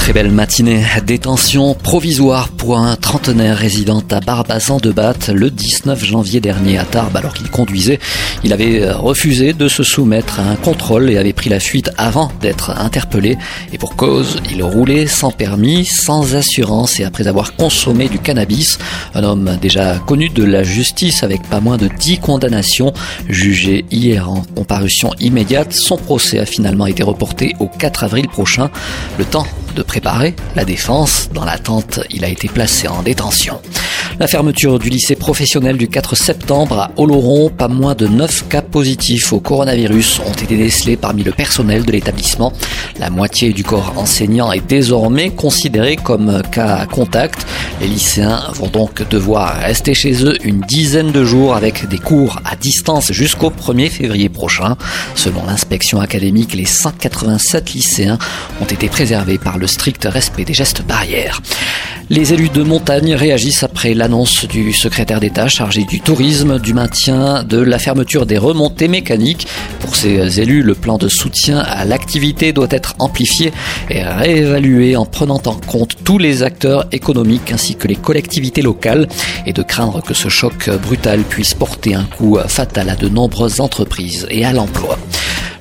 [0.00, 0.82] Très belle matinée.
[1.06, 6.84] Détention provisoire pour un trentenaire résident à Barbazan de Batte le 19 janvier dernier à
[6.84, 8.00] Tarbes alors qu'il conduisait.
[8.42, 12.32] Il avait refusé de se soumettre à un contrôle et avait pris la fuite avant
[12.40, 13.36] d'être interpellé.
[13.74, 18.78] Et pour cause, il roulait sans permis, sans assurance et après avoir consommé du cannabis.
[19.14, 22.94] Un homme déjà connu de la justice avec pas moins de 10 condamnations.
[23.28, 28.70] Jugé hier en comparution immédiate, son procès a finalement été reporté au 4 avril prochain.
[29.18, 31.28] Le temps de préparer la défense.
[31.32, 33.60] Dans l'attente, il a été placé en détention.
[34.20, 38.60] La fermeture du lycée professionnel du 4 septembre à Oloron, pas moins de 9 cas
[38.60, 42.52] positifs au coronavirus ont été décelés parmi le personnel de l'établissement.
[42.98, 47.46] La moitié du corps enseignant est désormais considéré comme cas contact.
[47.80, 52.40] Les lycéens vont donc devoir rester chez eux une dizaine de jours avec des cours
[52.44, 54.76] à distance jusqu'au 1er février prochain.
[55.14, 58.18] Selon l'inspection académique, les 187 lycéens
[58.60, 61.40] ont été préservés par le strict respect des gestes barrières.
[62.12, 67.44] Les élus de montagne réagissent après l'annonce du secrétaire d'État chargé du tourisme du maintien
[67.44, 69.46] de la fermeture des remontées mécaniques.
[69.78, 73.52] Pour ces élus, le plan de soutien à l'activité doit être amplifié
[73.90, 79.06] et réévalué en prenant en compte tous les acteurs économiques ainsi que les collectivités locales
[79.46, 83.60] et de craindre que ce choc brutal puisse porter un coup fatal à de nombreuses
[83.60, 84.98] entreprises et à l'emploi.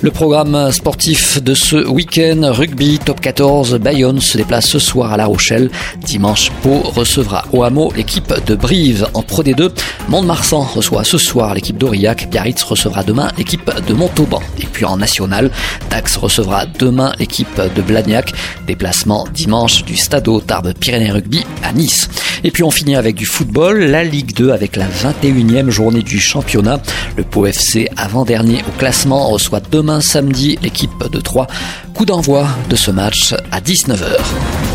[0.00, 5.16] Le programme sportif de ce week-end, rugby top 14, Bayonne se déplace ce soir à
[5.16, 5.72] La Rochelle.
[6.04, 9.72] Dimanche, Pau recevra au hameau l'équipe de Brive en Pro D2.
[10.08, 12.28] Mont-de-Marsan reçoit ce soir l'équipe d'Aurillac.
[12.30, 14.40] Biarritz recevra demain l'équipe de Montauban.
[14.58, 15.50] Et puis en national,
[15.90, 18.32] Dax recevra demain l'équipe de Blagnac.
[18.66, 22.08] Déplacement dimanche du Stade Tarbes Pyrénées Rugby à Nice.
[22.42, 26.18] Et puis on finit avec du football, la Ligue 2 avec la 21e journée du
[26.18, 26.80] championnat.
[27.16, 31.48] Le Pau FC avant-dernier au classement reçoit demain samedi l'équipe de Troyes.
[31.92, 34.67] Coup d'envoi de ce match à 19h.